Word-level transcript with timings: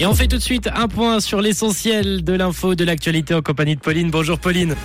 Et 0.00 0.06
on 0.06 0.14
fait 0.14 0.28
tout 0.28 0.36
de 0.36 0.42
suite 0.42 0.68
un 0.72 0.86
point 0.86 1.18
sur 1.18 1.40
l'essentiel 1.40 2.22
de 2.22 2.32
l'info 2.32 2.76
de 2.76 2.84
l'actualité 2.84 3.34
en 3.34 3.42
compagnie 3.42 3.74
de 3.74 3.80
Pauline. 3.80 4.10
Bonjour 4.10 4.38
Pauline. 4.38 4.76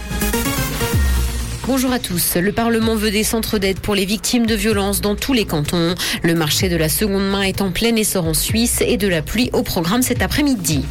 Bonjour 1.68 1.92
à 1.92 2.00
tous. 2.00 2.36
Le 2.36 2.52
Parlement 2.52 2.96
veut 2.96 3.12
des 3.12 3.24
centres 3.24 3.60
d'aide 3.60 3.80
pour 3.80 3.94
les 3.94 4.06
victimes 4.06 4.48
de 4.48 4.56
violences 4.56 5.02
dans 5.02 5.16
tous 5.16 5.34
les 5.34 5.46
cantons. 5.46 5.94
Le 6.24 6.34
marché 6.34 6.68
de 6.68 6.76
la 6.76 6.90
seconde 6.90 7.30
main 7.30 7.44
est 7.44 7.62
en 7.62 7.72
plein 7.72 7.96
essor 7.96 8.26
en 8.26 8.34
Suisse 8.34 8.82
et 8.82 8.98
de 8.98 9.08
la 9.08 9.22
pluie 9.22 9.52
au 9.54 9.62
programme 9.62 10.02
cet 10.02 10.24
après-midi. 10.24 10.84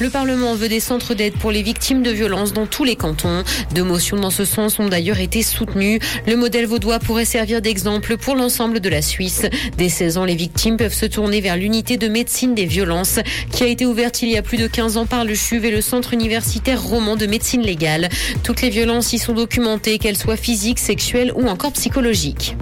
Le 0.00 0.10
Parlement 0.10 0.54
veut 0.54 0.68
des 0.68 0.78
centres 0.78 1.14
d'aide 1.14 1.32
pour 1.32 1.50
les 1.50 1.62
victimes 1.62 2.04
de 2.04 2.12
violences 2.12 2.52
dans 2.52 2.66
tous 2.66 2.84
les 2.84 2.94
cantons. 2.94 3.42
Deux 3.74 3.82
motions 3.82 4.16
dans 4.16 4.30
ce 4.30 4.44
sens 4.44 4.78
ont 4.78 4.86
d'ailleurs 4.86 5.18
été 5.18 5.42
soutenues. 5.42 5.98
Le 6.24 6.36
modèle 6.36 6.66
vaudois 6.66 7.00
pourrait 7.00 7.24
servir 7.24 7.60
d'exemple 7.60 8.16
pour 8.16 8.36
l'ensemble 8.36 8.78
de 8.78 8.88
la 8.88 9.02
Suisse. 9.02 9.46
Dès 9.76 9.88
16 9.88 10.18
ans, 10.18 10.24
les 10.24 10.36
victimes 10.36 10.76
peuvent 10.76 10.94
se 10.94 11.06
tourner 11.06 11.40
vers 11.40 11.56
l'unité 11.56 11.96
de 11.96 12.06
médecine 12.06 12.54
des 12.54 12.64
violences 12.64 13.18
qui 13.50 13.64
a 13.64 13.66
été 13.66 13.86
ouverte 13.86 14.22
il 14.22 14.28
y 14.28 14.36
a 14.36 14.42
plus 14.42 14.56
de 14.56 14.68
15 14.68 14.98
ans 14.98 15.06
par 15.06 15.24
le 15.24 15.34
CHUV 15.34 15.66
et 15.66 15.70
le 15.72 15.80
Centre 15.80 16.14
universitaire 16.14 16.80
roman 16.80 17.16
de 17.16 17.26
médecine 17.26 17.62
légale. 17.62 18.08
Toutes 18.44 18.62
les 18.62 18.70
violences 18.70 19.12
y 19.12 19.18
sont 19.18 19.34
documentées, 19.34 19.98
qu'elles 19.98 20.16
soient 20.16 20.36
physiques, 20.36 20.78
sexuelles 20.78 21.32
ou 21.34 21.48
encore 21.48 21.72
psychologiques. 21.72 22.56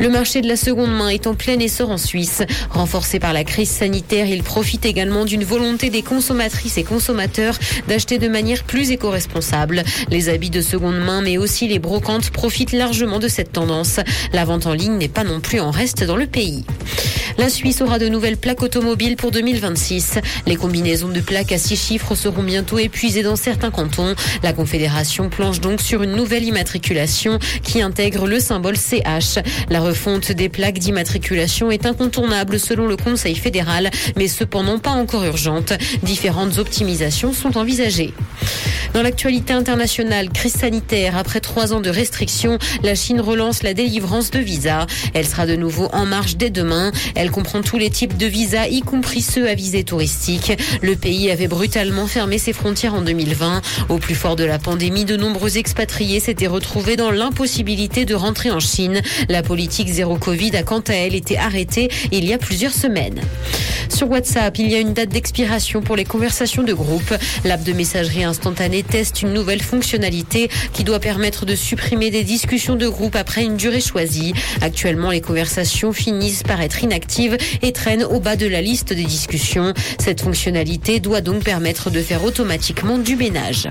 Le 0.00 0.08
marché 0.08 0.40
de 0.40 0.48
la 0.48 0.56
seconde 0.56 0.90
main 0.90 1.10
est 1.10 1.28
en 1.28 1.34
plein 1.34 1.60
essor 1.60 1.90
en 1.90 1.98
Suisse. 1.98 2.42
Renforcé 2.70 3.20
par 3.20 3.32
la 3.32 3.44
crise 3.44 3.70
sanitaire, 3.70 4.26
il 4.26 4.42
profite 4.42 4.84
également 4.84 5.24
d'une 5.24 5.44
volonté 5.44 5.88
des 5.88 6.02
consommatrices 6.02 6.71
et 6.78 6.84
consommateurs 6.84 7.58
d'acheter 7.88 8.18
de 8.18 8.28
manière 8.28 8.64
plus 8.64 8.90
éco-responsable. 8.90 9.82
Les 10.10 10.28
habits 10.28 10.50
de 10.50 10.60
seconde 10.60 10.98
main, 10.98 11.22
mais 11.22 11.38
aussi 11.38 11.68
les 11.68 11.78
brocantes 11.78 12.30
profitent 12.30 12.72
largement 12.72 13.18
de 13.18 13.28
cette 13.28 13.52
tendance. 13.52 14.00
La 14.32 14.44
vente 14.44 14.66
en 14.66 14.72
ligne 14.72 14.96
n'est 14.96 15.08
pas 15.08 15.24
non 15.24 15.40
plus 15.40 15.60
en 15.60 15.70
reste 15.70 16.04
dans 16.04 16.16
le 16.16 16.26
pays. 16.26 16.64
La 17.38 17.48
Suisse 17.48 17.80
aura 17.80 17.98
de 17.98 18.08
nouvelles 18.08 18.36
plaques 18.36 18.62
automobiles 18.62 19.16
pour 19.16 19.30
2026. 19.30 20.18
Les 20.46 20.56
combinaisons 20.56 21.08
de 21.08 21.20
plaques 21.20 21.52
à 21.52 21.58
six 21.58 21.76
chiffres 21.76 22.14
seront 22.14 22.42
bientôt 22.42 22.78
épuisées 22.78 23.22
dans 23.22 23.36
certains 23.36 23.70
cantons. 23.70 24.14
La 24.42 24.52
Confédération 24.52 25.30
planche 25.30 25.60
donc 25.60 25.80
sur 25.80 26.02
une 26.02 26.14
nouvelle 26.14 26.44
immatriculation 26.44 27.38
qui 27.62 27.80
intègre 27.80 28.26
le 28.26 28.38
symbole 28.38 28.76
CH. 28.76 29.38
La 29.70 29.80
refonte 29.80 30.32
des 30.32 30.48
plaques 30.48 30.78
d'immatriculation 30.78 31.70
est 31.70 31.86
incontournable 31.86 32.60
selon 32.60 32.86
le 32.86 32.96
Conseil 32.96 33.34
fédéral, 33.34 33.90
mais 34.16 34.28
cependant 34.28 34.78
pas 34.78 34.90
encore 34.90 35.24
urgente. 35.24 35.72
Différentes 36.02 36.58
optimisations 36.62 37.34
sont 37.34 37.58
envisagées. 37.58 38.14
Dans 38.94 39.02
l'actualité 39.02 39.54
internationale, 39.54 40.28
crise 40.28 40.52
sanitaire, 40.52 41.16
après 41.16 41.40
trois 41.40 41.72
ans 41.72 41.80
de 41.80 41.88
restrictions, 41.88 42.58
la 42.82 42.94
Chine 42.94 43.22
relance 43.22 43.62
la 43.62 43.72
délivrance 43.72 44.30
de 44.30 44.38
visas. 44.38 44.86
Elle 45.14 45.26
sera 45.26 45.46
de 45.46 45.56
nouveau 45.56 45.88
en 45.92 46.04
marche 46.04 46.36
dès 46.36 46.50
demain. 46.50 46.92
Elle 47.14 47.30
comprend 47.30 47.62
tous 47.62 47.78
les 47.78 47.88
types 47.88 48.18
de 48.18 48.26
visas, 48.26 48.66
y 48.68 48.82
compris 48.82 49.22
ceux 49.22 49.48
à 49.48 49.54
visée 49.54 49.82
touristique. 49.82 50.52
Le 50.82 50.94
pays 50.94 51.30
avait 51.30 51.48
brutalement 51.48 52.06
fermé 52.06 52.36
ses 52.36 52.52
frontières 52.52 52.94
en 52.94 53.00
2020. 53.00 53.62
Au 53.88 53.96
plus 53.96 54.14
fort 54.14 54.36
de 54.36 54.44
la 54.44 54.58
pandémie, 54.58 55.06
de 55.06 55.16
nombreux 55.16 55.56
expatriés 55.56 56.20
s'étaient 56.20 56.46
retrouvés 56.46 56.96
dans 56.96 57.10
l'impossibilité 57.10 58.04
de 58.04 58.14
rentrer 58.14 58.50
en 58.50 58.60
Chine. 58.60 59.00
La 59.30 59.42
politique 59.42 59.88
zéro 59.88 60.16
Covid 60.16 60.54
a 60.56 60.62
quant 60.64 60.80
à 60.80 60.92
elle 60.92 61.14
été 61.14 61.38
arrêtée 61.38 61.90
il 62.10 62.26
y 62.26 62.34
a 62.34 62.38
plusieurs 62.38 62.74
semaines. 62.74 63.22
Sur 63.88 64.10
WhatsApp, 64.10 64.58
il 64.58 64.70
y 64.70 64.74
a 64.74 64.80
une 64.80 64.92
date 64.92 65.08
d'expiration 65.08 65.80
pour 65.80 65.96
les 65.96 66.04
conversations 66.04 66.51
de 66.60 66.74
groupe. 66.74 67.14
L'app 67.44 67.64
de 67.64 67.72
messagerie 67.72 68.24
instantanée 68.24 68.82
teste 68.82 69.22
une 69.22 69.32
nouvelle 69.32 69.62
fonctionnalité 69.62 70.50
qui 70.74 70.84
doit 70.84 71.00
permettre 71.00 71.46
de 71.46 71.54
supprimer 71.54 72.10
des 72.10 72.24
discussions 72.24 72.76
de 72.76 72.86
groupe 72.86 73.16
après 73.16 73.42
une 73.42 73.56
durée 73.56 73.80
choisie. 73.80 74.34
Actuellement, 74.60 75.10
les 75.10 75.22
conversations 75.22 75.94
finissent 75.94 76.42
par 76.42 76.60
être 76.60 76.84
inactives 76.84 77.38
et 77.62 77.72
traînent 77.72 78.04
au 78.04 78.20
bas 78.20 78.36
de 78.36 78.46
la 78.46 78.60
liste 78.60 78.92
des 78.92 79.04
discussions. 79.04 79.72
Cette 79.98 80.20
fonctionnalité 80.20 81.00
doit 81.00 81.22
donc 81.22 81.42
permettre 81.42 81.88
de 81.88 82.02
faire 82.02 82.22
automatiquement 82.22 82.98
du 82.98 83.16
ménage. 83.16 83.68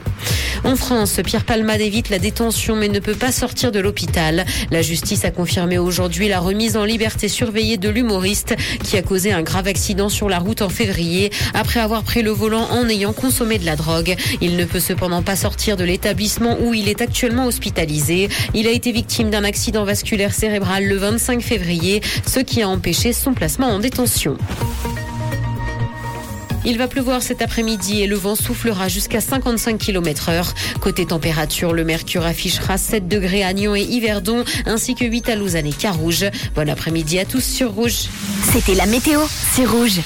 En 0.64 0.76
France, 0.76 1.20
Pierre 1.24 1.46
Palmade 1.46 1.82
évite 1.82 2.10
la 2.10 2.20
détention 2.20 2.76
mais 2.76 2.88
ne 2.88 3.00
peut 3.00 3.16
pas 3.16 3.32
sortir 3.32 3.72
de 3.72 3.80
l'hôpital. 3.80 4.46
La 4.72 4.82
justice 4.82 5.26
a 5.26 5.32
confirmé 5.32 5.78
aujourd'hui 5.78 6.28
la 6.28 6.40
remise 6.40 6.78
en 6.78 6.86
liberté 6.86 7.28
surveillée 7.28 7.78
de 7.78 7.90
l'humoriste 7.90 8.56
qui 8.84 8.98
a 8.98 9.02
causé 9.02 9.32
un 9.32 9.44
grave 9.44 9.68
accident 9.68 10.10
sur 10.10 10.30
la 10.30 10.40
route 10.40 10.62
en 10.62 10.70
février 10.70 11.32
après 11.54 11.80
avoir 11.80 12.04
pris 12.04 12.22
le 12.22 12.32
volant 12.32 12.71
en 12.72 12.90
ayant 12.90 13.14
consommé 13.14 13.60
de 13.60 13.66
la 13.66 13.76
drogue. 13.76 14.16
Il 14.42 14.58
ne 14.58 14.66
peut 14.66 14.80
cependant 14.80 15.22
pas 15.22 15.36
sortir 15.36 15.78
de 15.78 15.84
l'établissement 15.84 16.58
où 16.62 16.74
il 16.74 16.88
est 16.88 17.02
actuellement 17.02 17.46
hospitalisé. 17.46 18.30
Il 18.54 18.68
a 18.68 18.72
été 18.72 18.92
victime 18.92 19.30
d'un 19.30 19.44
accident 19.44 19.84
vasculaire 19.84 20.34
cérébral 20.34 20.86
le 20.86 20.96
25 20.96 21.42
février, 21.42 22.02
ce 22.26 22.40
qui 22.40 22.62
a 22.62 22.70
empêché 22.70 23.14
son 23.14 23.34
placement 23.34 23.68
en 23.68 23.80
détention. 23.80 24.38
Il 26.64 26.78
va 26.78 26.88
pleuvoir 26.88 27.24
cet 27.24 27.42
après-midi 27.42 28.02
et 28.02 28.08
le 28.08 28.16
vent 28.16 28.36
soufflera 28.36 28.88
jusqu'à 28.88 29.20
55 29.20 29.80
km 29.80 30.30
heure. 30.30 30.54
Côté 30.80 31.08
température, 31.08 31.74
le 31.74 31.84
mercure 31.84 32.26
affichera 32.26 32.78
7 32.78 33.08
degrés 33.08 33.44
à 33.44 33.52
Nyon 33.54 33.76
et 33.76 33.82
Yverdon, 33.82 34.44
ainsi 34.68 34.94
que 34.94 35.06
8 35.06 35.30
à 35.30 35.36
Lausanne 35.36 35.66
et 35.66 35.74
Carouge. 35.74 36.26
Bon 36.56 36.70
après-midi 36.70 37.18
à 37.18 37.26
tous 37.26 37.44
sur 37.44 37.72
Rouge. 37.72 38.10
C'était 38.54 38.76
la 38.76 38.86
météo, 38.86 39.22
c'est 39.54 39.66
Rouge. 39.66 40.00